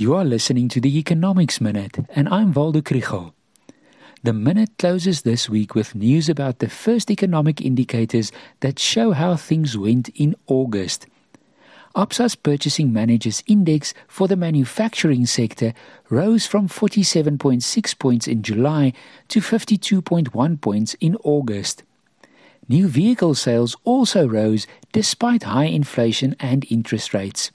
[0.00, 3.34] You are listening to the Economics Minute, and I'm Waldo Krugell.
[4.22, 9.36] The Minute closes this week with news about the first economic indicators that show how
[9.36, 11.06] things went in August.
[11.94, 15.74] Absa's Purchasing Managers Index for the manufacturing sector
[16.08, 18.94] rose from 47.6 points in July
[19.28, 21.82] to 52.1 points in August.
[22.70, 27.50] New vehicle sales also rose despite high inflation and interest rates.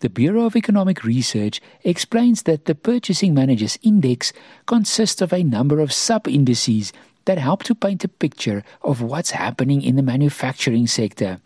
[0.00, 4.32] The Bureau of Economic Research explains that the Purchasing Managers Index
[4.66, 6.92] consists of a number of sub indices
[7.24, 11.40] that help to paint a picture of what's happening in the manufacturing sector.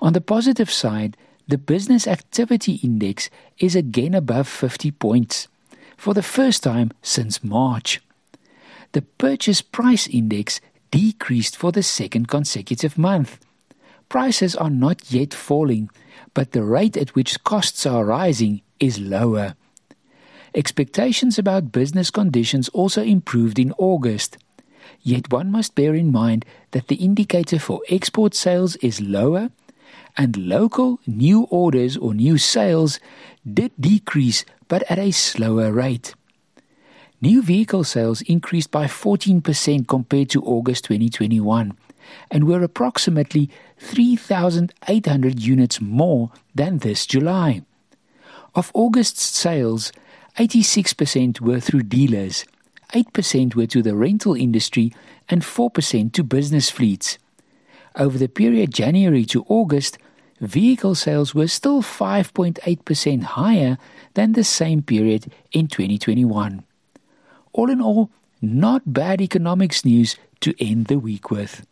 [0.00, 1.16] On the positive side,
[1.48, 5.48] the Business Activity Index is again above 50 points
[5.96, 8.00] for the first time since March.
[8.92, 13.38] The Purchase Price Index decreased for the second consecutive month.
[14.08, 15.90] Prices are not yet falling
[16.36, 19.54] but the rate at which costs are rising is lower.
[20.54, 24.36] Expectations about business conditions also improved in August.
[25.00, 29.48] Yet one must bear in mind that the indicator for export sales is lower
[30.16, 33.00] and local new orders or new sales
[33.50, 36.14] did decrease but at a slower rate.
[37.22, 41.72] New vehicle sales increased by 14% compared to August 2021
[42.30, 47.62] and were approximately 3,800 units more than this July.
[48.54, 49.92] Of August's sales,
[50.38, 52.44] 86% were through dealers,
[52.94, 54.92] 8% were to the rental industry,
[55.28, 57.18] and 4% to business fleets.
[57.96, 59.98] Over the period January to August,
[60.40, 63.78] vehicle sales were still 5.8% higher
[64.14, 66.62] than the same period in 2021.
[67.52, 68.10] All in all,
[68.42, 71.66] not bad economics news to end the week with.